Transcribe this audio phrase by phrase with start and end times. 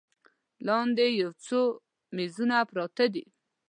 [0.67, 1.61] لاندې یو څو
[2.15, 3.25] میزونه پراته دي.